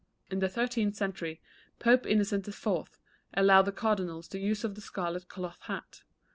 In 0.31 0.39
the 0.39 0.49
thirteenth 0.49 0.95
century 0.95 1.41
Pope 1.77 2.07
Innocent 2.07 2.47
IV. 2.47 2.67
allowed 3.35 3.61
the 3.65 3.71
cardinals 3.71 4.27
the 4.27 4.39
use 4.39 4.63
of 4.63 4.73
the 4.73 4.81
scarlet 4.81 5.29
cloth 5.29 5.59
hat. 5.65 6.01